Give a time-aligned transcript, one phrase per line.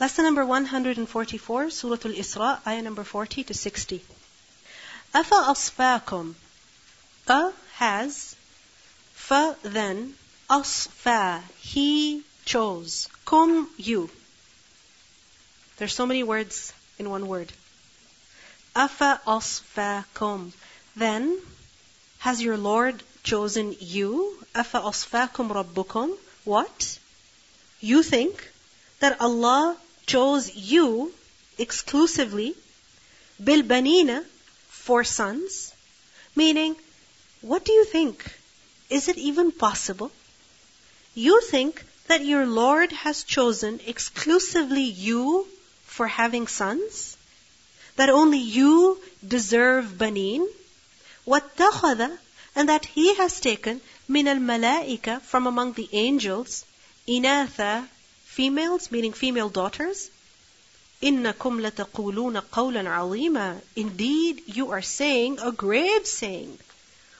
[0.00, 4.02] Lesson number 144, Surah Al-Isra, ayah number 40 to 60.
[5.14, 6.34] Afa asfakum.
[7.28, 8.34] A has,
[9.12, 10.14] fa then,
[10.50, 14.10] asfa, he chose, kum you.
[15.76, 17.52] There's so many words in one word.
[18.74, 20.52] Afa asfakum.
[20.96, 21.38] Then,
[22.18, 24.44] has your Lord chosen you?
[24.56, 26.16] Afa asfakum rabbukum.
[26.44, 26.98] What?
[27.80, 28.50] You think
[28.98, 31.13] that Allah chose you
[31.57, 32.55] exclusively
[33.43, 34.25] bil banina
[34.69, 35.73] for sons?
[36.35, 36.75] Meaning,
[37.41, 38.25] what do you think?
[38.89, 40.11] Is it even possible?
[41.13, 45.47] You think that your Lord has chosen exclusively you
[45.85, 47.17] for having sons?
[47.97, 50.47] That only you deserve banin?
[51.27, 52.17] وَاتَّخَذَ
[52.55, 56.65] And that He has taken min al from among the angels,
[57.07, 57.87] inatha,
[58.33, 60.09] females, meaning female daughters.
[61.01, 66.57] إِنَّكُمْ لَتَقُولُونَ قَوْلًا عَظِيمًا Indeed, you are saying a grave saying.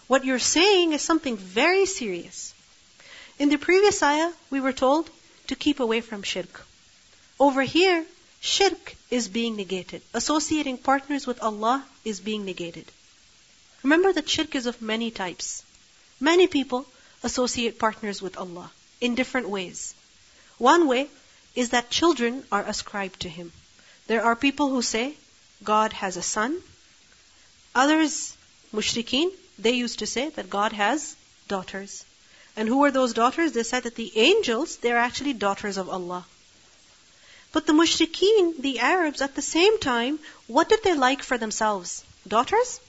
[0.08, 2.54] What you're saying is something very serious.
[3.38, 5.10] In the previous ayah, we were told
[5.48, 6.66] to keep away from shirk.
[7.40, 8.06] Over here,
[8.42, 10.02] shirk is being negated.
[10.14, 12.86] Associating partners with Allah is being negated.
[13.84, 15.64] Remember that shirk is of many types.
[16.20, 16.86] Many people
[17.24, 19.94] associate partners with Allah in different ways.
[20.59, 21.09] One way
[21.55, 23.53] is that children are ascribed to Him.
[24.07, 25.15] There are people who say
[25.63, 26.63] God has a son.
[27.75, 28.37] Others,
[28.73, 31.17] mushrikeen, they used to say that God has
[31.49, 32.05] daughters.
[32.57, 33.53] And who were those daughters?
[33.53, 36.25] They said that the angels, they're actually daughters of Allah.
[37.53, 42.05] But the mushrikeen, the Arabs, at the same time, what did they like for themselves?
[42.27, 42.81] Daughters?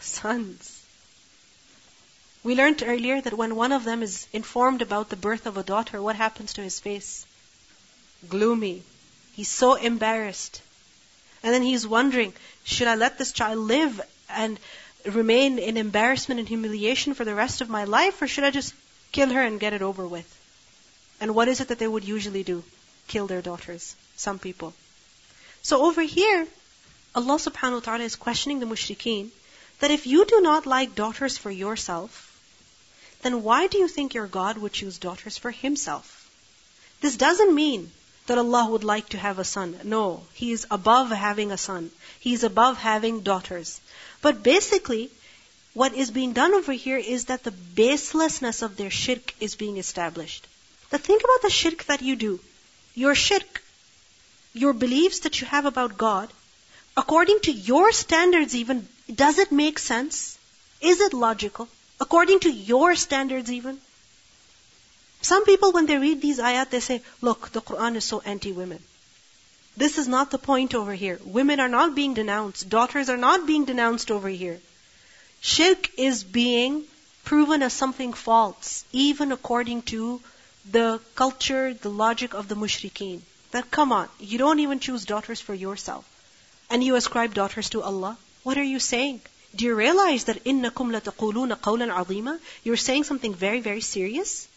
[0.00, 0.71] Sons.
[2.44, 5.62] We learned earlier that when one of them is informed about the birth of a
[5.62, 7.24] daughter, what happens to his face?
[8.28, 8.82] Gloomy.
[9.34, 10.60] He's so embarrassed.
[11.42, 12.32] And then he's wondering,
[12.64, 14.58] should I let this child live and
[15.04, 18.74] remain in embarrassment and humiliation for the rest of my life, or should I just
[19.12, 20.26] kill her and get it over with?
[21.20, 22.64] And what is it that they would usually do?
[23.06, 23.94] Kill their daughters.
[24.16, 24.74] Some people.
[25.62, 26.46] So over here,
[27.14, 29.30] Allah subhanahu wa ta'ala is questioning the mushrikeen
[29.78, 32.31] that if you do not like daughters for yourself,
[33.22, 36.28] then why do you think your God would choose daughters for himself?
[37.00, 37.90] This doesn't mean
[38.26, 39.78] that Allah would like to have a son.
[39.84, 41.90] No, He is above having a son.
[42.20, 43.80] He is above having daughters.
[44.20, 45.10] But basically,
[45.74, 49.78] what is being done over here is that the baselessness of their shirk is being
[49.78, 50.46] established.
[50.92, 52.40] Now think about the shirk that you do.
[52.94, 53.62] Your shirk,
[54.52, 56.30] your beliefs that you have about God,
[56.96, 60.38] according to your standards even, does it make sense?
[60.80, 61.68] Is it logical?
[62.02, 63.78] According to your standards even?
[65.20, 68.82] Some people, when they read these ayat, they say, look, the Quran is so anti-women.
[69.76, 71.20] This is not the point over here.
[71.24, 72.68] Women are not being denounced.
[72.68, 74.58] Daughters are not being denounced over here.
[75.40, 76.82] Shirk is being
[77.24, 80.20] proven as something false, even according to
[80.70, 83.20] the culture, the logic of the mushrikeen.
[83.52, 86.04] That come on, you don't even choose daughters for yourself.
[86.68, 88.16] And you ascribe daughters to Allah.
[88.42, 89.20] What are you saying?
[89.55, 92.39] Do you realize that إِنَّكُمْ لَتَقُولُونَ قَوْلًا عَظِيمًا?
[92.63, 94.47] You're saying something very, very serious?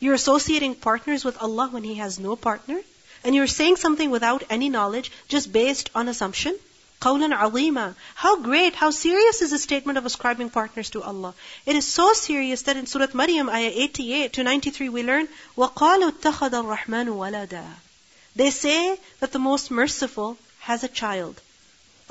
[0.00, 2.80] You're associating partners with Allah when He has no partner.
[3.24, 6.58] And you're saying something without any knowledge, just based on assumption.
[7.00, 11.34] قَوْلًا عَظِيمًا How great, how serious is the statement of ascribing partners to Allah?
[11.64, 16.10] It is so serious that in Surah Maryam, ayah 88 to 93, we learn, وَقَالُوا
[16.10, 17.66] اتَّخَذَ الرَّحْمَنُ وَلَدًا
[18.34, 21.40] They say that the most merciful has a child.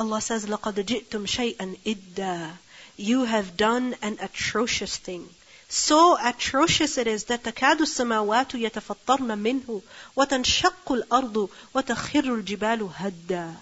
[0.02, 2.52] Allah says, لَقَدْ جِئْتُمْ شَيْئًا إِدَّا
[2.98, 5.30] You have done an atrocious thing.
[5.70, 9.82] So atrocious it is that تكاد السماوات يتفطرن منه
[10.16, 13.56] وتنشق الأرض وتخر الجبال هدا.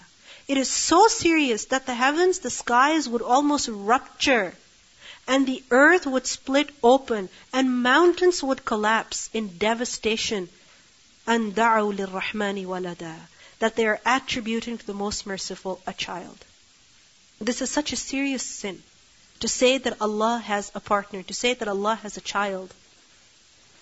[0.48, 4.54] It is so serious that the heavens, the skies would almost rupture
[5.26, 10.48] and the earth would split open and mountains would collapse in devastation.
[11.28, 13.16] أن دعوا للرحمن ولدا
[13.61, 16.45] that they are attributing to the most merciful a child.
[17.39, 18.81] This is such a serious sin
[19.39, 22.73] to say that Allah has a partner, to say that Allah has a child.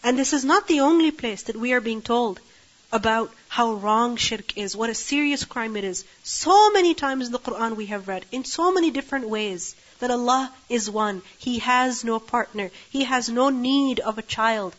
[0.04, 2.42] And this is not the only place that we are being told
[2.92, 6.04] about how wrong shirk is, what a serious crime it is.
[6.24, 10.12] So many times in the Quran we have read, in so many different ways, that
[10.12, 11.22] Allah is one.
[11.38, 12.70] He has no partner.
[12.90, 14.76] He has no need of a child.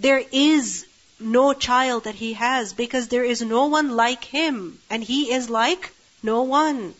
[0.00, 0.86] There is
[1.19, 4.79] no child that He has because there is no one like Him.
[4.89, 6.95] And He is like no one.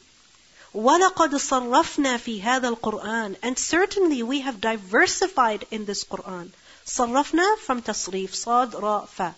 [0.74, 6.52] وَلَقَدْ صَرَّفْنَا فِي هَذَا الْقُرْآنِ And certainly we have diversified in this Qur'an.
[6.86, 9.36] صرفنا from tasrif, صاد, را, fa.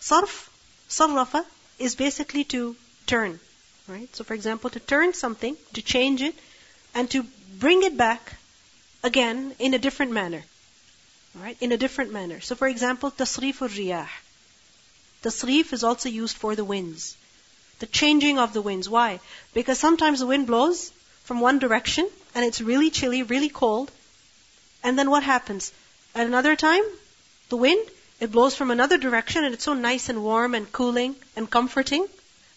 [0.00, 0.48] Sarf
[0.88, 1.44] Sarrafa
[1.78, 2.74] is basically to
[3.06, 3.38] turn.
[3.86, 4.14] Right?
[4.14, 6.34] So for example, to turn something, to change it,
[6.94, 7.24] and to
[7.58, 8.34] bring it back
[9.02, 10.44] again in a different manner.
[11.41, 11.57] Right?
[11.59, 12.39] In a different manner.
[12.39, 14.07] So for example, tasrif riyah
[15.21, 17.17] Tasrif is also used for the winds.
[17.79, 18.87] The changing of the winds.
[18.87, 19.19] Why?
[19.53, 20.91] Because sometimes the wind blows
[21.23, 23.91] from one direction and it's really chilly, really cold.
[24.83, 25.71] And then what happens?
[26.13, 26.83] At another time,
[27.49, 27.89] the wind,
[28.19, 32.07] it blows from another direction and it's so nice and warm and cooling and comforting.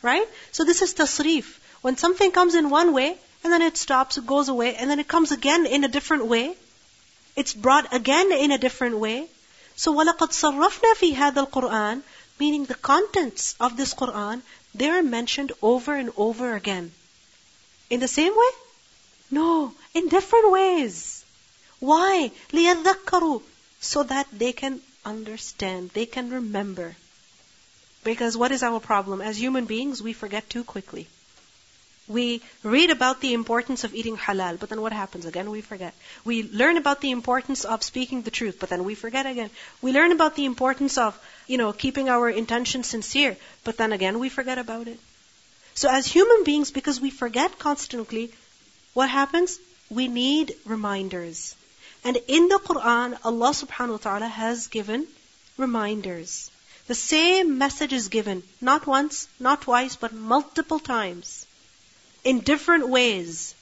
[0.03, 0.29] Right?
[0.53, 1.59] So this is tasrif.
[1.81, 4.99] When something comes in one way and then it stops, it goes away, and then
[4.99, 6.55] it comes again in a different way.
[7.38, 9.28] It's brought again in a different way.
[9.76, 12.02] So وَلَقَدْ صَرَّفْنَا فِي هَذَا الْقُرْآنِ
[12.40, 14.42] Meaning the contents of this Quran,
[14.76, 16.92] they are mentioned over and over again.
[17.90, 18.50] In the same way?
[19.30, 21.24] No, in different ways.
[21.80, 22.32] Why?
[22.52, 23.42] لِيَذَّكَّرُوا
[23.82, 26.96] So that they can understand, they can remember.
[28.04, 29.22] Because what is our problem?
[29.22, 31.08] As human beings, we forget too quickly.
[32.09, 35.27] We read about the importance of eating halal, but then what happens?
[35.27, 35.93] Again, we forget.
[36.25, 39.51] We learn about the importance of speaking the truth, but then we forget again.
[39.83, 44.19] We learn about the importance of, you know, keeping our intentions sincere, but then again
[44.19, 44.99] we forget about it.
[45.75, 48.33] So as human beings, because we forget constantly,
[48.95, 49.59] what happens?
[49.91, 51.57] We need reminders.
[52.05, 55.07] And in the Quran, Allah subhanahu wa ta'ala has given
[55.59, 56.51] reminders.
[56.87, 61.45] The same message is given, not once, not twice, but multiple times
[62.29, 63.55] in different ways.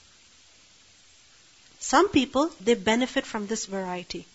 [1.79, 4.27] Some people, they benefit from this variety.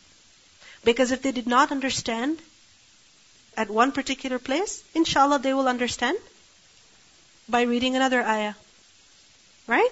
[0.85, 2.39] Because if they did not understand
[3.57, 6.17] at one particular place, inshallah they will understand
[7.49, 8.53] by reading another ayah.
[9.67, 9.91] Right?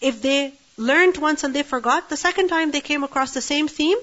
[0.00, 3.66] If they learned once and they forgot, the second time they came across the same
[3.66, 3.98] theme,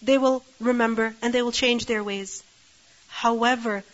[0.00, 2.42] they will remember and they will change their ways.
[3.08, 3.84] However,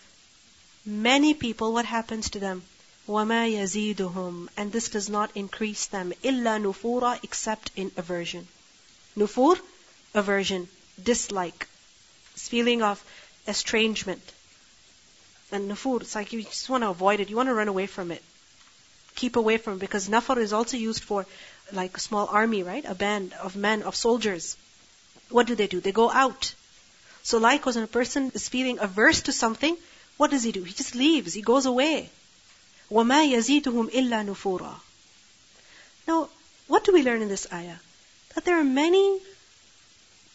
[0.86, 2.62] many people, what happens to them?
[3.09, 8.47] وَمَا يَزِيدُهُمْ And this does not increase them إِلَّا نُفُورًا except in aversion.
[9.17, 9.59] Nufur,
[10.13, 10.69] aversion,
[11.03, 11.67] dislike,
[12.35, 13.03] this feeling of
[13.47, 14.21] estrangement.
[15.51, 17.87] And nufur, it's like you just want to avoid it, you want to run away
[17.87, 18.23] from it.
[19.15, 21.25] Keep away from it because nafar is also used for
[21.73, 22.85] like a small army, right?
[22.85, 24.55] A band of men, of soldiers.
[25.29, 25.79] What do they do?
[25.79, 26.53] They go out.
[27.23, 29.75] So likewise, when a person is feeling averse to something,
[30.17, 30.63] what does he do?
[30.63, 31.33] He just leaves.
[31.33, 32.09] He goes away.
[32.91, 34.79] وَمَا يَزِيدُهُمْ إِلَّا نُفُورًا
[36.07, 36.29] Now,
[36.67, 37.77] what do we learn in this ayah?
[38.33, 39.21] That there are many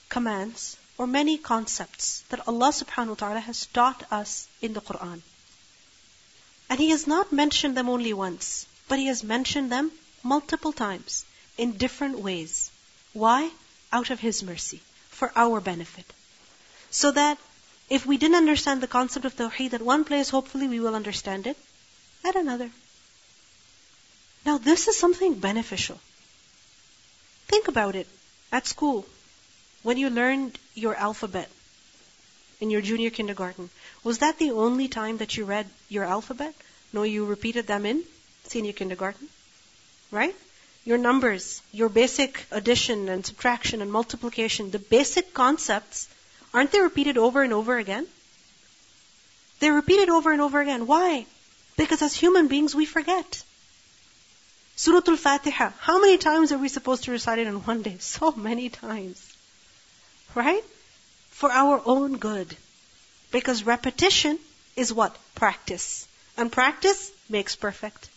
[0.09, 5.21] commands or many concepts that Allah subhanahu wa ta'ala has taught us in the Quran.
[6.71, 9.91] And He has not mentioned them only once, but He has mentioned them
[10.23, 11.25] multiple times
[11.59, 12.71] in different ways.
[13.13, 13.51] Why?
[13.93, 14.81] Out of His mercy,
[15.11, 16.07] for our benefit.
[16.91, 17.39] So that
[17.91, 21.49] if we didn't understand the concept of Tawheed at one place, hopefully we will understand
[21.49, 21.57] it
[22.26, 22.70] at another.
[24.46, 26.00] Now, this is something beneficial.
[27.48, 28.08] Think about it.
[28.52, 29.06] At school,
[29.84, 31.50] when you learned your alphabet
[32.60, 33.70] in your junior kindergarten,
[34.04, 36.56] was that the only time that you read your alphabet?
[36.94, 38.04] No, you repeated them in
[38.46, 39.28] senior kindergarten.
[40.12, 40.36] Right?
[40.86, 46.08] Your numbers, your basic addition and subtraction and multiplication, the basic concepts,
[46.54, 48.08] aren't they repeated over and over again?
[49.60, 50.88] They're repeated over and over again.
[50.88, 51.26] Why?
[51.80, 53.42] Because as human beings, we forget.
[54.76, 57.96] Surah Al-Fatiha, how many times are we supposed to recite it in one day?
[58.00, 59.22] So many times.
[60.36, 60.66] Right?
[61.30, 62.58] For our own good.
[63.32, 64.40] Because repetition
[64.76, 65.16] is what?
[65.36, 66.06] Practice.
[66.36, 68.10] And practice makes perfect.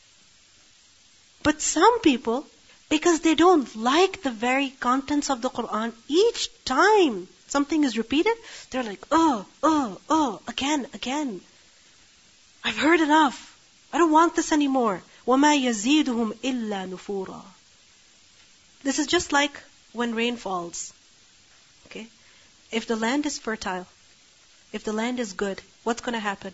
[1.45, 2.45] But some people,
[2.89, 8.37] because they don't like the very contents of the Quran, each time something is repeated,
[8.71, 11.41] they're like, oh, oh, oh, again, again.
[12.65, 13.52] I've heard enough.
[13.92, 15.02] I don't want this anymore.
[15.26, 17.44] وَمَا يَزِيدُهُمْ إِلَّا نُفُورًا
[18.84, 19.60] This is just like
[19.94, 20.94] when rain falls.
[21.88, 22.08] Okay?
[22.72, 23.88] If the land is fertile,
[24.72, 26.54] if the land is good, what's going to happen?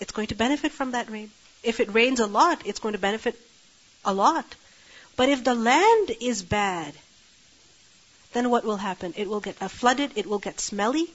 [0.00, 1.30] It's going to benefit from that rain.
[1.62, 3.38] If it rains a lot, it's going to benefit
[4.04, 4.46] a lot.
[5.16, 6.94] But if the land is bad,
[8.32, 9.14] then what will happen?
[9.16, 11.10] It will get flooded, it will get smelly,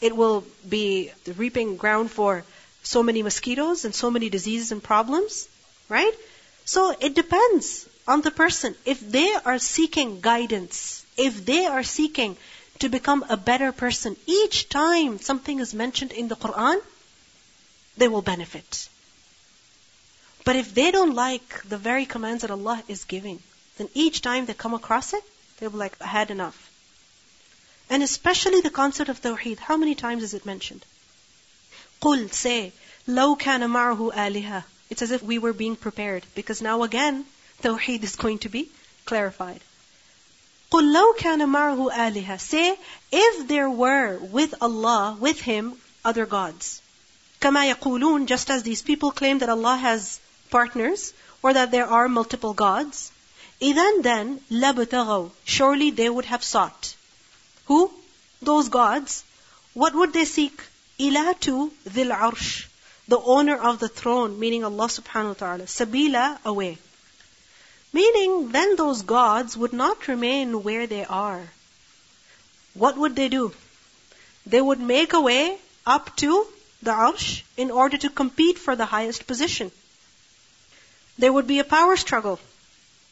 [0.00, 2.44] it will be the reaping ground for
[2.83, 5.47] so many mosquitoes and so many diseases and problems,
[5.89, 6.13] right?
[6.65, 8.75] So it depends on the person.
[8.85, 12.37] If they are seeking guidance, if they are seeking
[12.79, 16.81] to become a better person, each time something is mentioned in the Quran,
[17.97, 18.89] they will benefit.
[20.43, 23.41] But if they don't like the very commands that Allah is giving,
[23.77, 25.23] then each time they come across it,
[25.57, 26.69] they'll be like, I had enough.
[27.89, 30.85] And especially the concept of Tawheed, how many times is it mentioned?
[32.02, 32.72] قُلْ say,
[33.08, 36.24] لَوْ كَانَ مَعَهُ آلِهَةٌ It's as if we were being prepared.
[36.34, 37.24] Because now again,
[37.62, 38.70] Tawheed is going to be
[39.04, 39.60] clarified.
[40.70, 42.78] قُلْ لَوْ كَانَ مَعَهُ آلِهَةٌ Say,
[43.10, 46.82] if there were with Allah, with Him, other gods.
[47.40, 51.12] كَمَا يَقُولُونَ Just as these people claim that Allah has partners,
[51.42, 53.10] or that there are multiple gods.
[53.60, 56.94] إِذَن then, لَبْتَغَوْا Surely they would have sought.
[57.66, 57.90] Who?
[58.42, 59.24] Those gods.
[59.74, 60.60] What would they seek?
[60.99, 62.67] Ilatu dhil arsh,
[63.07, 66.77] the owner of the throne, meaning Allah subhanahu wa ta'ala, sabila away.
[67.91, 71.51] Meaning then those gods would not remain where they are.
[72.73, 73.53] What would they do?
[74.45, 76.47] They would make a way up to
[76.81, 79.71] the arsh in order to compete for the highest position.
[81.17, 82.39] There would be a power struggle.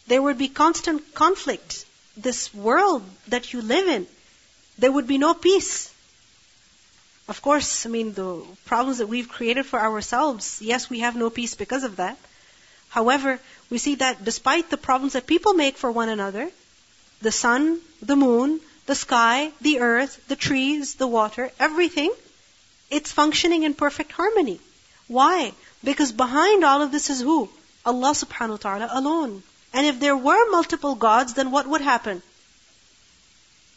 [0.08, 1.86] There would be constant conflict.
[2.18, 4.08] This world that you live in,
[4.78, 5.91] there would be no peace
[7.32, 11.30] of course, I mean, the problems that we've created for ourselves, yes, we have no
[11.30, 12.18] peace because of that.
[12.90, 16.52] However, we see that despite the problems that people make for one another,
[17.22, 22.12] the sun, the moon, the sky, the earth, the trees, the water, everything,
[22.90, 24.60] it's functioning in perfect harmony.
[25.08, 25.54] Why?
[25.86, 27.40] Because behind all of this is who?
[27.86, 29.42] Allah subhanahu wa ta'ala alone.
[29.72, 32.22] And if there were multiple gods, then what would happen?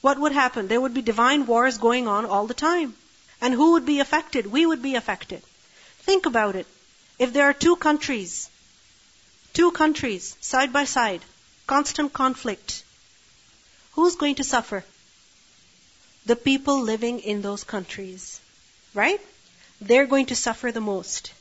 [0.00, 0.66] What would happen?
[0.66, 2.94] There would be divine wars going on all the time.
[3.40, 4.46] And who would be affected?
[4.46, 5.42] We would be affected.
[6.00, 6.66] Think about it.
[7.18, 8.48] If there are two countries
[9.54, 11.24] Two countries, side by side,
[11.68, 12.82] constant conflict.
[13.92, 14.84] Who's going to suffer?
[16.26, 18.40] The people living in those countries.
[18.94, 19.20] Right?
[19.80, 21.32] They're going to suffer the most.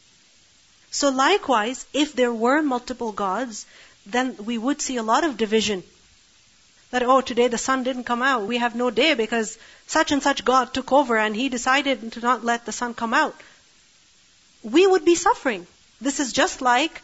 [0.92, 3.66] So likewise, if there were multiple gods,
[4.06, 5.84] then we would see a lot of division.
[6.94, 8.44] That, oh, today the sun didn't come out.
[8.46, 9.58] We have no day because
[9.88, 13.16] such and such God took over and he decided to not let the sun come
[13.16, 13.36] out.
[14.62, 15.66] We would be suffering.
[16.00, 17.02] This is just like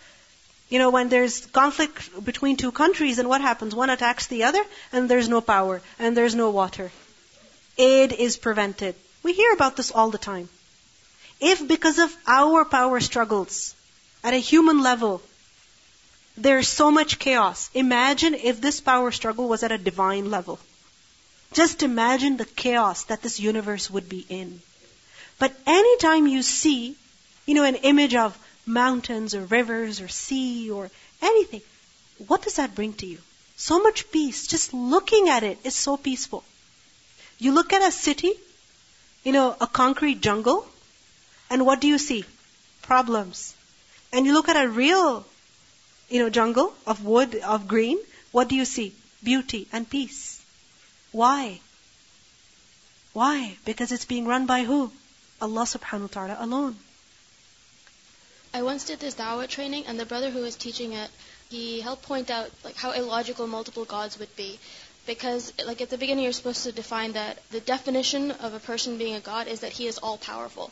[0.69, 3.73] you know, when there's conflict between two countries, and what happens?
[3.73, 6.91] One attacks the other, and there's no power, and there's no water.
[7.79, 8.93] Aid is prevented.
[9.23, 10.49] We hear about this all the time.
[11.39, 13.73] If because of our power struggles,
[14.23, 15.23] at a human level,
[16.41, 20.59] there's so much chaos, imagine if this power struggle was at a divine level.
[21.53, 24.61] Just imagine the chaos that this universe would be in.
[25.39, 26.95] But anytime you see,
[27.45, 30.91] you know, an image of mountains or rivers or sea or
[31.21, 31.61] anything,
[32.27, 33.17] what does that bring to you?
[33.55, 34.47] So much peace.
[34.47, 36.43] Just looking at it is so peaceful.
[37.39, 38.33] You look at a city,
[39.23, 40.67] you know, a concrete jungle,
[41.49, 42.25] and what do you see?
[42.81, 43.55] Problems.
[44.11, 45.25] And you look at a real,
[46.09, 47.99] you know, jungle of wood, of green,
[48.31, 48.93] what do you see?
[49.23, 50.41] Beauty and peace.
[51.11, 51.59] Why?
[53.13, 53.57] Why?
[53.65, 54.91] Because it's being run by who?
[55.41, 56.77] Allah subhanahu wa ta'ala alone.
[58.53, 61.09] I once did this dawah training, and the brother who was teaching it,
[61.49, 64.59] he helped point out like how illogical multiple gods would be,
[65.05, 68.97] because like at the beginning you're supposed to define that the definition of a person
[68.97, 70.71] being a god is that he is all powerful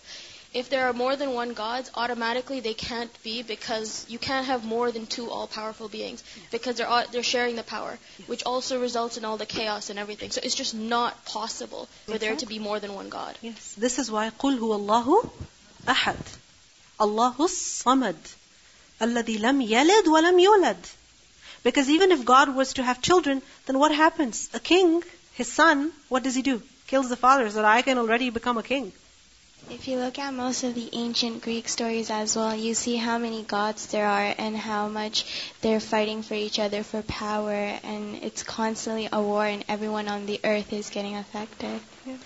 [0.54, 4.64] If there are more than one gods, automatically they can't be because you can't have
[4.64, 9.16] more than two all-powerful beings because they're all, they're sharing the power, which also results
[9.16, 10.30] in all the chaos and everything.
[10.30, 13.38] So it's just not possible for there to be more than one god.
[13.40, 15.30] Yes, this is why قُلْ هُوَ اللَّهُ
[15.86, 16.16] أَحَدٌ
[17.00, 18.34] Allahus Samad.
[19.00, 20.92] Alladhi lam yalid wa lam yulad.
[21.62, 24.50] Because even if God was to have children, then what happens?
[24.52, 26.62] A king, his son, what does he do?
[26.88, 28.92] Kills the father so that I can already become a king.
[29.70, 33.16] If you look at most of the ancient Greek stories as well, you see how
[33.16, 35.24] many gods there are and how much
[35.62, 40.26] they're fighting for each other for power, and it's constantly a war, and everyone on
[40.26, 41.80] the earth is getting affected.
[42.04, 42.16] Yeah.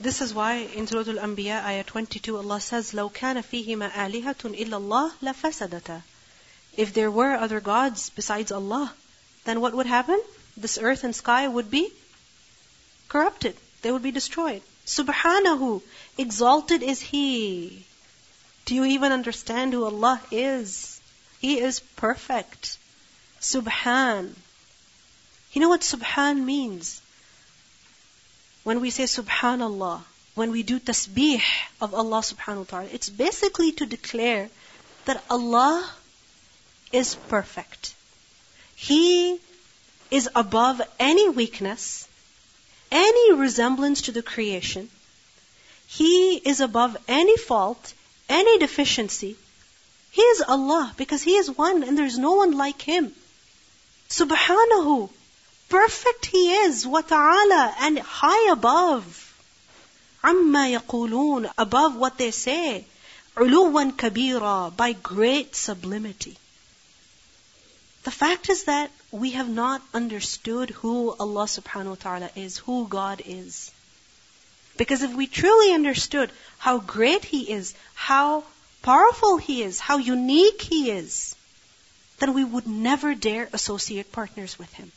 [0.00, 4.78] This is why in Surah Al-Anbiya, ayah 22, Allah says, لَوْ كَانَ فِيهِمَا آلِهَةٌ إِلَّا
[4.80, 6.02] اللَّهِ لَفَسَدَتَا
[6.76, 8.94] If there were other gods besides Allah,
[9.44, 10.20] then what would happen?
[10.56, 11.92] This earth and sky would be
[13.08, 13.56] corrupted.
[13.82, 14.62] They would be destroyed.
[14.87, 15.83] Subhanahu,
[16.17, 17.85] exalted is He.
[18.65, 20.99] Do you even understand who Allah is?
[21.39, 22.79] He is perfect.
[23.39, 24.33] Subhan.
[25.53, 27.01] You know what Subhan means?
[28.67, 30.01] when we say subhanallah,
[30.35, 31.41] when we do tasbih
[31.79, 34.49] of Allah subhanahu wa ta'ala, it's basically to declare
[35.05, 35.89] that Allah
[36.91, 37.93] is perfect.
[38.75, 39.39] He
[40.11, 42.06] is above any weakness,
[42.90, 44.90] any resemblance to the creation.
[45.86, 47.94] He is above any fault,
[48.28, 49.36] any deficiency.
[50.10, 53.14] He is Allah because He is one and there's no one like Him.
[54.08, 55.10] Subhanahu.
[55.68, 59.18] Perfect He is, wa ta'ala, and high above.
[60.22, 62.84] عَمَّا يَقُولُونَ Above what they say.
[63.36, 66.36] عُلُوًّا كَبِيرًا By great sublimity.
[68.04, 72.87] The fact is that we have not understood who Allah subhanahu wa ta'ala is, who
[72.87, 73.71] God is.
[74.77, 78.43] Because if we truly understood how great He is, how
[78.81, 81.35] powerful He is, how unique He is,
[82.19, 84.91] then we would never dare associate partners with Him.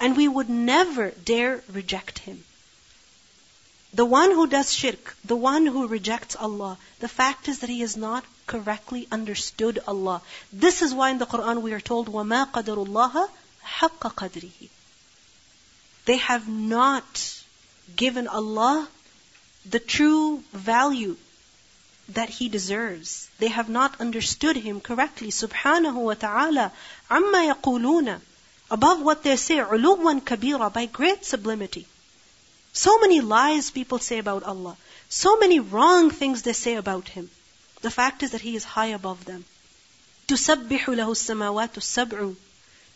[0.00, 2.44] And we would never dare reject Him.
[3.94, 7.82] The one who does shirk, the one who rejects Allah, the fact is that he
[7.82, 10.21] is not correctly understood Allah.
[10.53, 13.29] This is why in the Quran we are told, وَمَا قَدَرُ اللَّهَ
[13.65, 14.69] حَقَّ قَدْرِهِ
[16.05, 17.43] They have not
[17.95, 18.87] given Allah
[19.69, 21.17] the true value
[22.09, 23.27] that He deserves.
[23.39, 25.29] They have not understood Him correctly.
[25.29, 26.71] Subhanahu wa ta'ala,
[27.11, 28.21] عَمَّا يَقُولُونَ
[28.69, 31.87] Above what they say, عُلُوًّا كَبِيرًا By great sublimity.
[32.73, 34.77] So many lies people say about Allah.
[35.09, 37.29] So many wrong things they say about Him.
[37.81, 39.45] The fact is that He is high above them.
[40.27, 42.35] تُسَبِّحُ لَهُ السَّمَاوَاتُ السَّبْعُ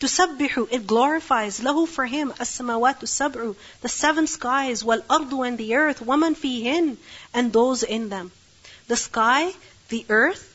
[0.00, 6.00] تُسَبِّحُ It glorifies له for Him السَّمَاوَاتُ السَّبْعُ The seven skies وَالْأَرْضُ and the earth
[6.00, 6.96] وَمَنْ فِيهِنْ
[7.32, 8.32] And those in them.
[8.88, 9.52] The sky,
[9.88, 10.48] the earth,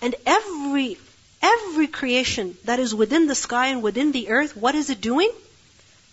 [0.00, 0.98] and every
[1.42, 5.30] every creation that is within the sky and within the earth, what is it doing?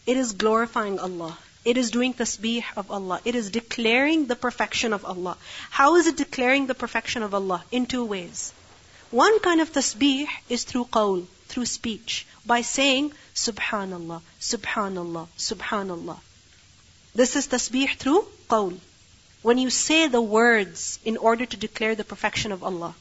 [0.05, 1.38] It is glorifying Allah.
[1.68, 3.20] It is doing tasbih of Allah.
[3.26, 5.37] It is declaring the perfection of Allah.
[5.68, 7.62] How is it declaring the perfection of Allah?
[7.70, 8.54] In two ways.
[9.10, 16.18] One kind of tasbih is through qawl, through speech, by saying Subhanallah, Subhanallah, Subhanallah.
[17.14, 18.78] This is tasbih through qawl.
[19.42, 22.94] When you say the words in order to declare the perfection of Allah.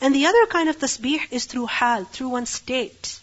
[0.00, 3.20] And the other kind of tasbih is through hal, through one state.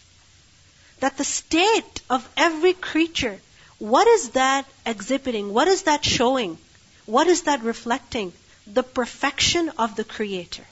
[1.00, 3.40] That the state of every creature
[3.79, 5.53] what is that exhibiting?
[5.53, 6.57] What is that showing?
[7.05, 8.31] What is that reflecting?
[8.67, 10.63] The perfection of the Creator.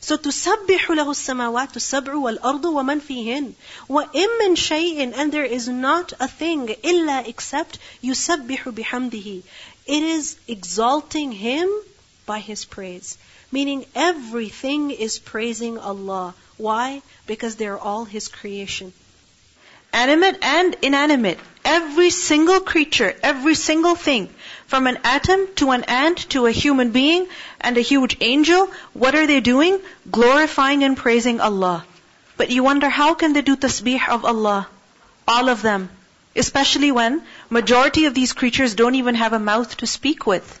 [0.00, 3.52] So تسبح له السماوات السبع والأرض ومن فيهن
[3.88, 9.42] وإن من شيء and there is not a thing إلا except يسبح بحمده
[9.86, 11.70] It is exalting Him
[12.26, 13.18] by His praise.
[13.52, 16.34] Meaning everything is praising Allah.
[16.56, 17.02] Why?
[17.26, 18.92] Because they are all His creation
[19.92, 21.38] animate and inanimate.
[21.65, 24.29] Every single creature, every single thing,
[24.67, 27.27] from an atom to an ant to a human being
[27.59, 29.79] and a huge angel, what are they doing?
[30.11, 31.83] Glorifying and praising Allah.
[32.37, 34.67] But you wonder how can they do tasbih of Allah?
[35.27, 35.89] All of them.
[36.35, 40.59] Especially when majority of these creatures don't even have a mouth to speak with.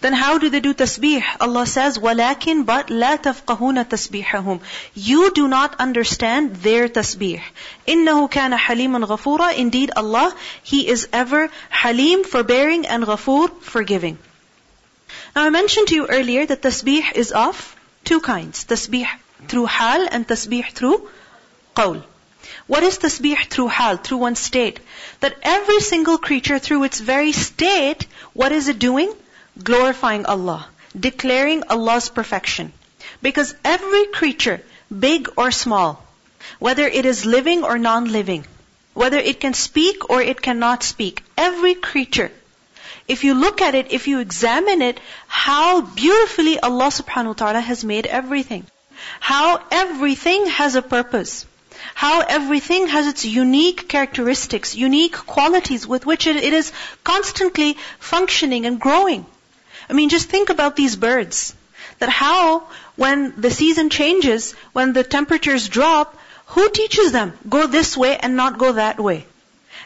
[0.00, 1.22] Then how do they do tasbih?
[1.38, 4.60] Allah says, وَلَكِنْ but لَا تَفْقَهُونَ تَسْبِيحَهُم
[4.94, 7.42] You do not understand their tasbih.
[7.86, 14.18] إِنَّهُ كَانَ حَلِيمًا غَفُورًا Indeed Allah, He is ever halim, forbearing, and ghafur, forgiving.
[15.36, 18.64] Now I mentioned to you earlier that tasbih is of two kinds.
[18.64, 19.06] Tasbih
[19.48, 21.08] through hal and tasbih through
[21.76, 22.02] qawl.
[22.66, 24.80] What is tasbih through hal, through one state?
[25.20, 29.12] That every single creature through its very state, what is it doing?
[29.61, 30.67] Glorifying Allah,
[30.99, 32.71] declaring Allah's perfection.
[33.21, 34.61] Because every creature,
[34.97, 36.03] big or small,
[36.59, 38.45] whether it is living or non-living,
[38.93, 42.31] whether it can speak or it cannot speak, every creature,
[43.07, 47.59] if you look at it, if you examine it, how beautifully Allah subhanahu wa ta'ala
[47.59, 48.65] has made everything.
[49.19, 51.45] How everything has a purpose.
[51.93, 56.71] How everything has its unique characteristics, unique qualities with which it, is
[57.03, 59.25] constantly functioning and growing.
[59.89, 61.53] I mean, just think about these birds.
[61.99, 66.17] That how, when the season changes, when the temperatures drop,
[66.47, 67.33] who teaches them?
[67.47, 69.25] Go this way and not go that way.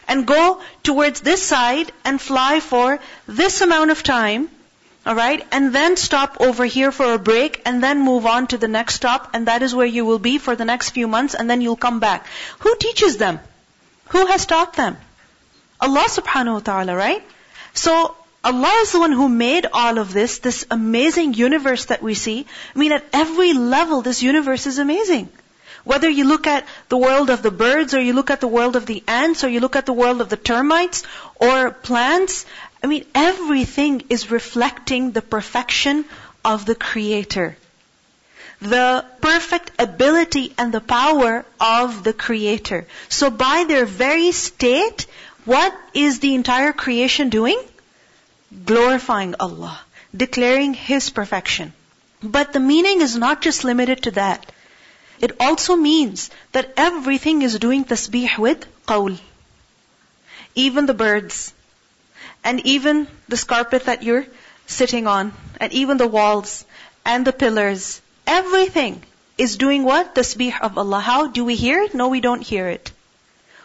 [0.08, 4.48] And go towards this side and fly for this amount of time,
[5.06, 5.46] alright?
[5.52, 8.96] And then stop over here for a break and then move on to the next
[8.96, 11.60] stop and that is where you will be for the next few months and then
[11.60, 12.26] you'll come back.
[12.60, 13.40] Who teaches them?
[14.08, 14.96] Who has taught them?
[15.80, 17.22] Allah subhanahu wa ta'ala, right?
[17.72, 22.14] So, Allah is the one who made all of this, this amazing universe that we
[22.14, 22.46] see.
[22.74, 25.28] I mean, at every level, this universe is amazing.
[25.84, 28.76] Whether you look at the world of the birds, or you look at the world
[28.76, 31.02] of the ants, or you look at the world of the termites,
[31.36, 32.46] or plants,
[32.82, 36.04] I mean, everything is reflecting the perfection
[36.44, 37.56] of the Creator.
[38.60, 42.86] The perfect ability and the power of the Creator.
[43.08, 45.06] So by their very state,
[45.44, 47.58] what is the entire creation doing?
[48.64, 49.80] Glorifying Allah,
[50.16, 51.72] declaring His perfection.
[52.22, 54.50] But the meaning is not just limited to that.
[55.20, 59.18] It also means that everything is doing tasbih with qawl.
[60.54, 61.52] Even the birds.
[62.42, 64.26] And even the carpet that you're
[64.66, 66.64] sitting on, and even the walls,
[67.04, 69.02] and the pillars, everything
[69.36, 70.14] is doing what?
[70.14, 71.00] Tasbih of Allah.
[71.00, 71.26] How?
[71.26, 71.94] Do we hear it?
[71.94, 72.92] No, we don't hear it.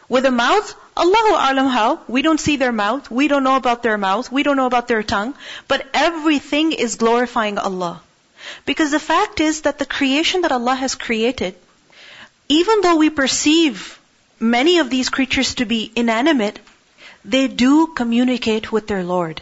[0.08, 2.00] With a mouth, Allahu Alam how?
[2.08, 3.10] We don't see their mouth.
[3.10, 4.32] We don't know about their mouth.
[4.32, 5.34] We don't know about their tongue.
[5.68, 8.02] But everything is glorifying Allah.
[8.66, 11.56] Because the fact is that the creation that Allah has created,
[12.48, 14.00] even though we perceive
[14.40, 16.60] many of these creatures to be inanimate,
[17.24, 19.42] they do communicate with their Lord.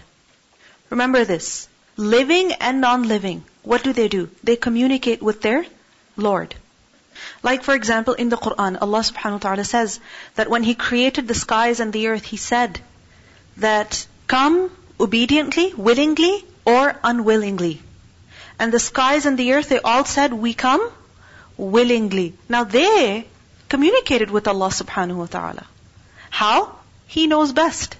[0.89, 1.67] Remember this.
[1.97, 4.29] Living and non-living, what do they do?
[4.43, 5.65] They communicate with their
[6.15, 6.55] Lord.
[7.41, 9.99] Like for example, in the Quran, Allah subhanahu wa ta'ala says
[10.35, 12.79] that when He created the skies and the earth, He said
[13.57, 17.81] that come obediently, willingly, or unwillingly.
[18.59, 20.89] And the skies and the earth, they all said, we come
[21.57, 22.33] willingly.
[22.47, 23.27] Now they
[23.69, 25.65] communicated with Allah subhanahu wa ta'ala.
[26.29, 26.75] How?
[27.07, 27.97] He knows best.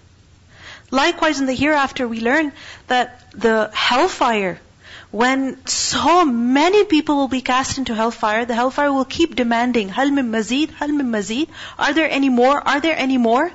[0.91, 2.51] Likewise, in the hereafter, we learn
[2.87, 4.59] that the hellfire,
[5.13, 10.09] when so many people will be cast into hellfire, the hellfire will keep demanding, Hal
[10.09, 11.49] min mazid, hal min mazid.
[11.77, 12.55] Are there any more?
[12.67, 13.51] Are there any more?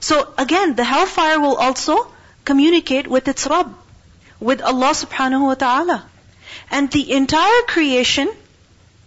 [0.00, 2.08] So again, the hellfire will also
[2.44, 3.72] communicate with its Rabb,
[4.40, 6.04] with Allah subhanahu wa ta'ala.
[6.72, 8.34] And the entire creation,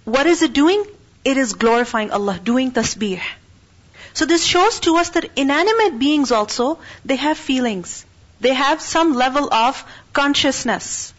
[0.06, 0.86] what is it doing?
[1.26, 3.20] It is glorifying Allah, doing tasbih.
[4.14, 8.06] So this shows to us that inanimate beings also, they have feelings.
[8.40, 11.14] They have some level of consciousness.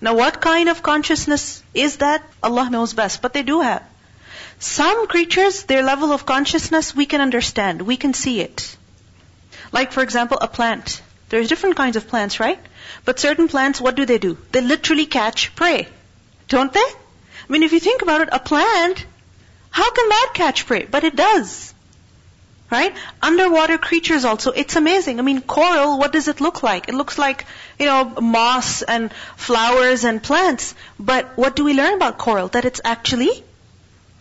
[0.00, 2.22] Now what kind of consciousness is that?
[2.42, 3.82] Allah knows best, but they do have.
[4.58, 8.76] Some creatures, their level of consciousness, we can understand, we can see it.
[9.72, 11.02] Like for example, a plant.
[11.28, 12.58] There's different kinds of plants, right?
[13.04, 14.36] But certain plants, what do they do?
[14.52, 15.88] They literally catch prey.
[16.48, 16.80] Don't they?
[16.80, 19.04] I mean, if you think about it, a plant,
[19.70, 20.84] how can that catch prey?
[20.84, 21.72] But it does.
[22.70, 22.94] Right?
[23.20, 25.18] Underwater creatures also, it's amazing.
[25.18, 26.88] I mean, coral, what does it look like?
[26.88, 27.44] It looks like,
[27.80, 30.74] you know, moss and flowers and plants.
[30.98, 32.46] But what do we learn about coral?
[32.48, 33.42] That it's actually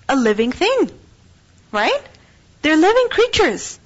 [0.07, 0.89] a living thing.
[1.71, 2.01] Right?
[2.63, 3.79] They're living creatures.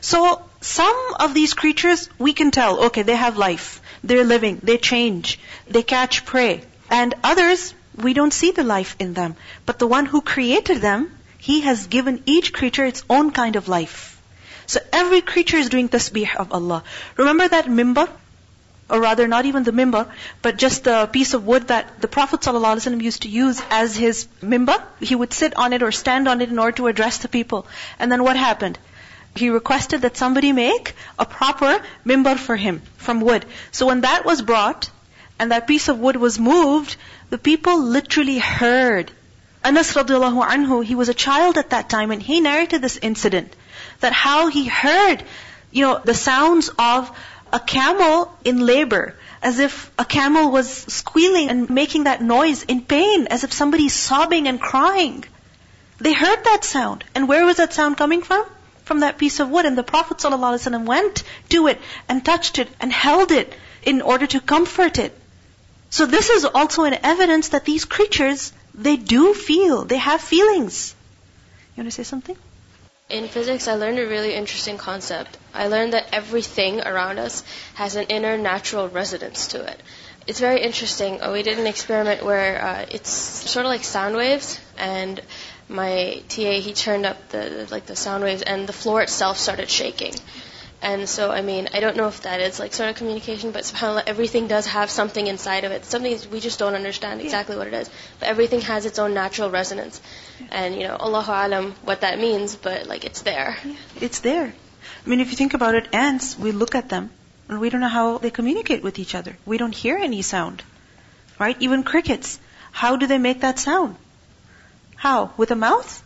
[0.00, 3.80] So, some of these creatures, we can tell, okay, they have life.
[4.02, 4.60] They're living.
[4.62, 5.38] They change.
[5.68, 6.62] They catch prey.
[6.90, 9.36] And others, we don't see the life in them.
[9.66, 13.68] But the one who created them, he has given each creature its own kind of
[13.68, 14.20] life.
[14.66, 16.84] So every creature is doing tasbih of Allah.
[17.16, 18.08] Remember that mimbar?
[18.90, 22.40] Or rather, not even the mimbar, but just the piece of wood that the Prophet
[22.40, 24.82] ﷺ used to use as his mimbar.
[25.00, 27.66] He would sit on it or stand on it in order to address the people.
[27.98, 28.78] And then what happened?
[29.36, 33.44] He requested that somebody make a proper mimbar for him from wood.
[33.72, 34.90] So when that was brought,
[35.38, 36.96] and that piece of wood was moved,
[37.30, 39.12] the people literally heard.
[39.64, 43.54] Anas radiallahu anhu, he was a child at that time and he narrated this incident.
[44.00, 45.22] That how he heard,
[45.70, 47.10] you know, the sounds of
[47.52, 49.14] a camel in labor.
[49.42, 53.94] As if a camel was squealing and making that noise in pain, as if somebody's
[53.94, 55.24] sobbing and crying.
[55.98, 57.04] They heard that sound.
[57.14, 58.44] And where was that sound coming from?
[58.84, 59.64] From that piece of wood.
[59.64, 64.26] And the Prophet ﷺ went to it and touched it and held it in order
[64.26, 65.16] to comfort it.
[65.90, 70.94] So this is also an evidence that these creatures, they do feel, they have feelings.
[71.76, 72.36] You want to say something?
[73.08, 75.36] In physics, I learned a really interesting concept.
[75.54, 77.42] I learned that everything around us
[77.74, 79.80] has an inner natural resonance to it.
[80.26, 81.22] It's very interesting.
[81.22, 85.20] Uh, we did an experiment where uh, it's sort of like sound waves, and
[85.68, 89.70] my TA he turned up the like the sound waves, and the floor itself started
[89.70, 90.14] shaking.
[90.80, 93.64] And so, I mean, I don't know if that is like sort of communication, but
[93.64, 95.84] subhanAllah, everything does have something inside of it.
[95.84, 97.90] Something we just don't understand exactly what it is.
[98.20, 100.00] But everything has its own natural resonance.
[100.50, 103.56] And, you know, Allahu Alam what that means, but like it's there.
[103.64, 104.54] Yeah, it's there.
[105.04, 107.10] I mean, if you think about it, ants, we look at them,
[107.48, 109.36] and we don't know how they communicate with each other.
[109.44, 110.62] We don't hear any sound.
[111.40, 111.56] Right?
[111.60, 112.38] Even crickets.
[112.70, 113.96] How do they make that sound?
[114.94, 115.32] How?
[115.36, 116.02] With a mouth?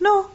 [0.00, 0.30] No.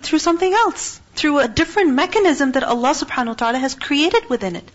[0.00, 4.56] Through something else through a different mechanism that Allah subhanahu wa ta'ala has created within
[4.56, 4.70] it.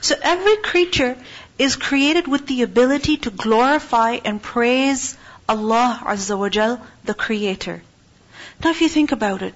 [0.00, 1.16] So every creature
[1.58, 5.16] is created with the ability to glorify and praise
[5.48, 7.82] Allah Azza wa Jal, the Creator.
[8.62, 9.54] Now if you think about it,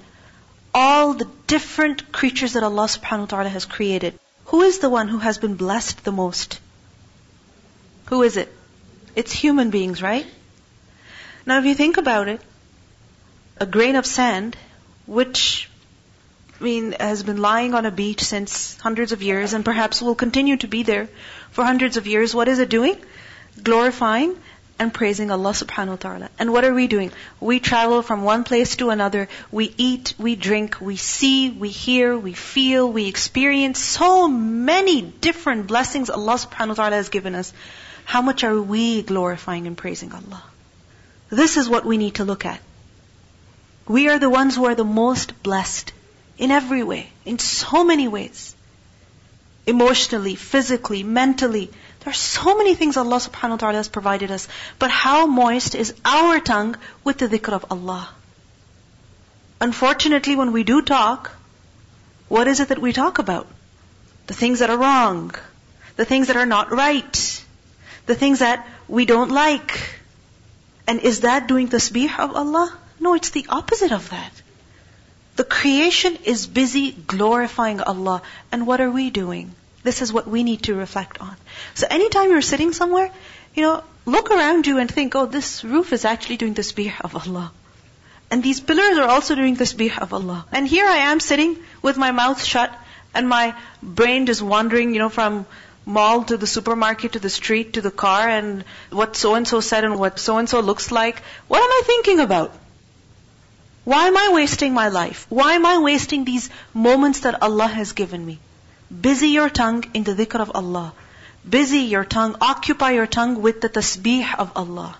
[0.74, 5.08] all the different creatures that Allah subhanahu wa ta'ala has created, who is the one
[5.08, 6.60] who has been blessed the most?
[8.06, 8.52] Who is it?
[9.16, 10.26] It's human beings, right?
[11.46, 12.40] Now if you think about it,
[13.58, 14.56] a grain of sand,
[15.06, 15.68] which
[16.60, 20.16] I mean, has been lying on a beach since hundreds of years and perhaps will
[20.16, 21.08] continue to be there
[21.52, 22.34] for hundreds of years.
[22.34, 22.96] What is it doing?
[23.62, 24.36] Glorifying
[24.78, 26.30] and praising Allah subhanahu wa ta'ala.
[26.38, 27.12] And what are we doing?
[27.40, 29.28] We travel from one place to another.
[29.50, 35.66] We eat, we drink, we see, we hear, we feel, we experience so many different
[35.66, 37.52] blessings Allah subhanahu wa ta'ala has given us.
[38.04, 40.42] How much are we glorifying and praising Allah?
[41.30, 42.60] This is what we need to look at.
[43.86, 45.92] We are the ones who are the most blessed
[46.38, 48.54] in every way, in so many ways.
[49.66, 51.70] Emotionally, physically, mentally,
[52.00, 54.48] there are so many things Allah subhanahu wa ta'ala has provided us.
[54.78, 58.08] But how moist is our tongue with the dhikr of Allah?
[59.60, 61.32] Unfortunately, when we do talk,
[62.28, 63.46] what is it that we talk about?
[64.26, 65.34] The things that are wrong.
[65.96, 67.44] The things that are not right.
[68.06, 69.78] The things that we don't like.
[70.86, 72.78] And is that doing tasbih of Allah?
[73.00, 74.32] No, it's the opposite of that.
[75.38, 78.22] The creation is busy glorifying Allah.
[78.50, 79.54] And what are we doing?
[79.84, 81.36] This is what we need to reflect on.
[81.74, 83.12] So anytime you're sitting somewhere,
[83.54, 87.00] you know, look around you and think, oh, this roof is actually doing the tasbih
[87.02, 87.52] of Allah.
[88.32, 90.44] And these pillars are also doing the tasbih of Allah.
[90.50, 92.76] And here I am sitting with my mouth shut
[93.14, 95.46] and my brain just wandering, you know, from
[95.86, 99.60] mall to the supermarket to the street to the car and what so and so
[99.60, 101.22] said and what so and so looks like.
[101.46, 102.64] What am I thinking about?
[103.87, 105.25] Why am I wasting my life?
[105.29, 108.39] Why am I wasting these moments that Allah has given me?
[109.07, 110.93] Busy your tongue in the dhikr of Allah.
[111.47, 114.95] Busy your tongue, occupy your tongue with the tasbih of Allah.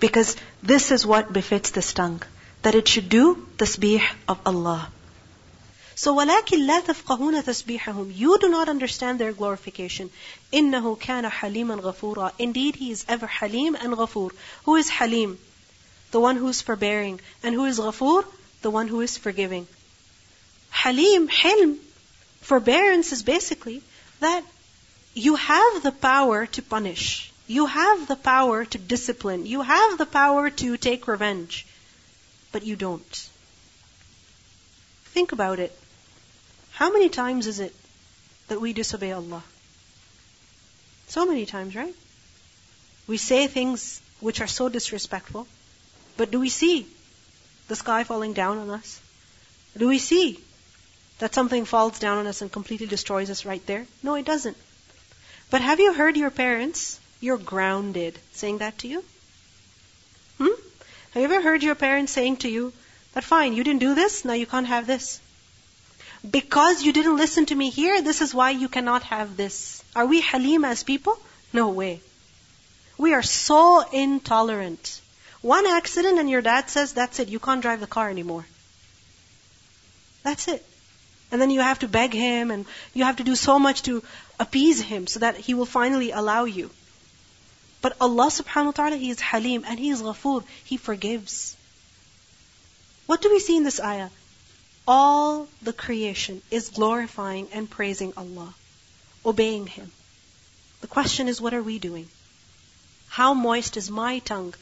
[0.00, 2.22] Because this is what befits this tongue.
[2.62, 4.88] That it should do tasbih of Allah.
[5.94, 10.10] So وَلَكِنْ لَا تَفْقَهُونَ تَسْبِيحَهُمْ You do not understand their glorification.
[10.52, 14.30] إِنَّهُ كَانَ حَلِيمًا غَفُورًا Indeed, He is ever Halim and Ghafur.
[14.64, 15.38] Who is Halim?
[16.13, 17.19] The one who is forbearing.
[17.41, 18.25] And who is Ghafur?
[18.61, 19.67] The one who is forgiving.
[20.69, 21.79] Halim, Hilm,
[22.41, 23.81] Forbearance is basically
[24.19, 24.43] that
[25.13, 27.31] you have the power to punish.
[27.47, 29.45] You have the power to discipline.
[29.45, 31.65] You have the power to take revenge.
[32.51, 33.29] But you don't.
[35.15, 35.71] Think about it.
[36.73, 37.73] How many times is it
[38.49, 39.43] that we disobey Allah?
[41.07, 41.95] So many times, right?
[43.07, 45.47] We say things which are so disrespectful.
[46.17, 46.85] But do we see
[47.67, 48.99] the sky falling down on us?
[49.77, 50.39] Do we see
[51.19, 53.85] that something falls down on us and completely destroys us right there?
[54.03, 54.57] No, it doesn't.
[55.49, 59.03] But have you heard your parents, you're grounded, saying that to you?
[60.37, 60.59] Hmm?
[61.11, 62.73] Have you ever heard your parents saying to you,
[63.13, 65.19] that fine, you didn't do this, now you can't have this?
[66.29, 69.83] Because you didn't listen to me here, this is why you cannot have this.
[69.95, 71.19] Are we halim as people?
[71.51, 72.01] No way.
[72.97, 75.01] We are so intolerant.
[75.43, 78.45] One accident and your dad says, that's it, you can't drive the car anymore.
[80.23, 80.65] That's it.
[81.31, 84.03] And then you have to beg him and you have to do so much to
[84.39, 86.69] appease him so that he will finally allow you.
[87.83, 90.45] But Allah subhanahu wa ta'ala, He is Halim and He is Ghafoor.
[90.63, 91.57] He forgives.
[93.07, 94.09] What do we see in this ayah?
[94.87, 98.53] All the creation is glorifying and praising Allah,
[99.25, 99.91] obeying Him.
[100.79, 102.07] The question is, what are we doing?
[103.09, 104.53] How moist is my tongue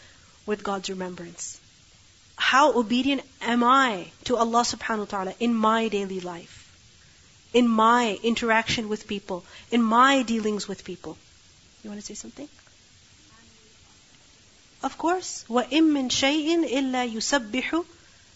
[0.45, 1.61] with God's remembrance?
[2.37, 6.67] How obedient am I to Allah subhanahu wa ta'ala in my daily life?
[7.57, 11.17] in my interaction with people, in my dealings with people.
[11.83, 12.49] You want to say something?
[14.83, 15.45] Of course.
[15.49, 17.85] وَإِن مِّن شَيْءٍ إِلَّا يُسَبِّحُ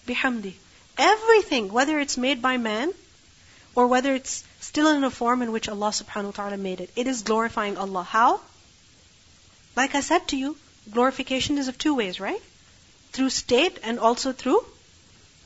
[0.07, 0.55] بِحَمْدِهِ
[0.97, 2.93] Everything, whether it's made by man,
[3.75, 6.91] or whether it's still in a form in which Allah subhanahu wa ta'ala made it,
[6.97, 8.03] it is glorifying Allah.
[8.03, 8.41] How?
[9.77, 10.57] Like I said to you,
[10.92, 12.42] glorification is of two ways, right?
[13.12, 14.64] Through state and also through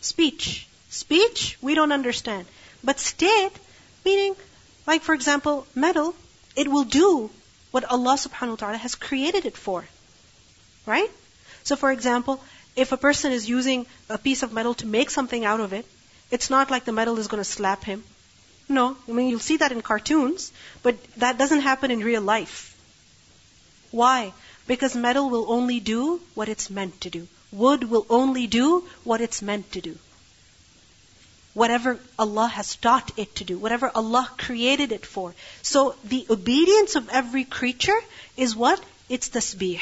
[0.02, 0.68] speech.
[0.90, 2.46] Speech, we don't understand.
[2.84, 3.52] But state,
[4.06, 4.36] meaning,
[4.88, 6.16] like for example, metal,
[6.56, 7.30] it will do
[7.72, 9.86] what Allah subhanahu wa ta'ala has created it for.
[10.86, 11.12] Right?
[11.64, 12.42] So for example,
[12.76, 15.86] if a person is using a piece of metal to make something out of it,
[16.32, 18.04] it's not like the metal is going to slap him.
[18.68, 20.52] No, I mean, you'll see that in cartoons,
[20.84, 22.76] but that doesn't happen in real life.
[23.92, 24.32] Why?
[24.72, 27.28] Because metal will only do what it's meant to do.
[27.52, 28.68] Wood will only do
[29.04, 29.98] what it's meant to do
[31.60, 35.34] whatever Allah has taught it to do, whatever Allah created it for.
[35.62, 38.00] So the obedience of every creature
[38.38, 38.84] is what?
[39.10, 39.82] It's tasbih.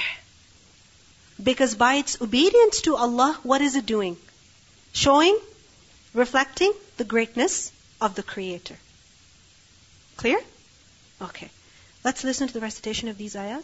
[1.42, 4.18] Because by its obedience to Allah, what is it doing?
[4.92, 5.38] Showing,
[6.14, 7.72] reflecting the greatness
[8.02, 8.78] of the Creator.
[10.16, 10.40] Clear?
[11.22, 11.50] Okay.
[12.04, 13.64] Let's listen to the recitation of these ayat.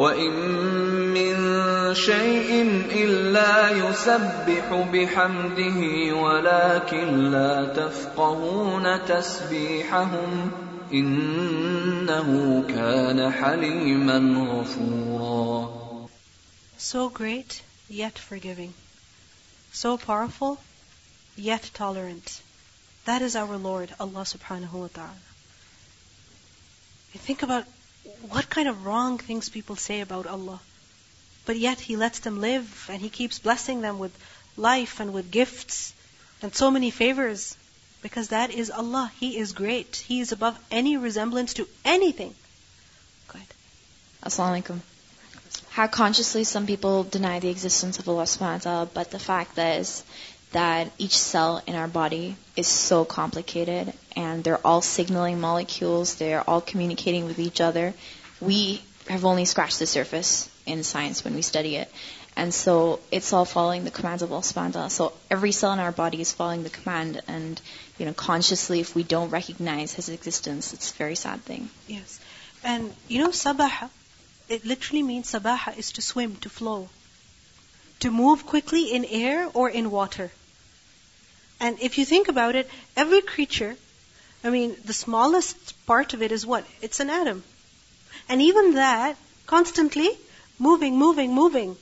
[0.00, 0.32] وإن
[1.14, 2.50] من شيء
[3.04, 5.80] إلا يسبح بحمده
[6.16, 10.50] ولكن لا تفقهون تسبيحهم
[10.92, 12.28] إنه
[12.68, 14.18] كان حليما
[14.52, 15.80] غفورا
[16.78, 17.60] So great,
[17.90, 18.72] yet forgiving.
[19.70, 20.58] So powerful,
[21.36, 22.40] yet tolerant.
[23.04, 25.26] That is our Lord, Allah subhanahu wa ta'ala.
[27.12, 27.66] You think about
[28.28, 30.60] what kind of wrong things people say about Allah.
[31.46, 34.12] But yet He lets them live and He keeps blessing them with
[34.56, 35.92] life and with gifts
[36.42, 37.56] and so many favors.
[38.02, 39.12] Because that is Allah.
[39.20, 39.96] He is great.
[39.96, 42.34] He is above any resemblance to anything.
[43.28, 43.48] Go ahead.
[44.24, 44.80] Assalamu alaikum.
[45.70, 49.58] How consciously some people deny the existence of Allah subhanahu wa ta'ala, but the fact
[49.58, 50.02] is
[50.52, 56.48] that each cell in our body is so complicated and they're all signaling molecules, they're
[56.48, 57.94] all communicating with each other.
[58.40, 61.90] We have only scratched the surface in science when we study it.
[62.36, 64.90] And so it's all following the commands of Allah.
[64.90, 67.60] So every cell in our body is following the command and
[67.98, 71.68] you know, consciously if we don't recognize his existence, it's a very sad thing.
[71.86, 72.18] Yes.
[72.64, 73.90] And you know sabaha,
[74.48, 76.88] it literally means sabaha is to swim, to flow.
[78.00, 80.30] To move quickly in air or in water.
[81.60, 83.76] And if you think about it, every creature,
[84.42, 86.66] I mean, the smallest part of it is what?
[86.80, 87.44] It's an atom.
[88.28, 90.10] And even that, constantly
[90.58, 91.76] moving, moving, moving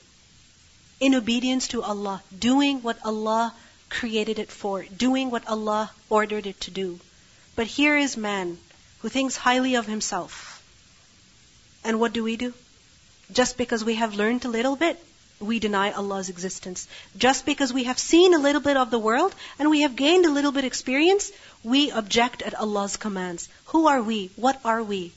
[1.01, 3.55] in obedience to Allah, doing what Allah
[3.89, 6.99] created it for, doing what Allah ordered it to do.
[7.55, 8.59] But here is man
[9.01, 10.63] who thinks highly of himself.
[11.85, 12.53] And what do we do?
[13.33, 14.99] Just because we have learned a little bit,
[15.41, 16.89] we deny Allah's existence.
[17.17, 20.27] Just because we have seen a little bit of the world and we have gained
[20.27, 21.31] a little bit experience,
[21.63, 23.49] we object at Allah's commands.
[23.67, 24.31] Who are we?
[24.37, 25.13] What are we?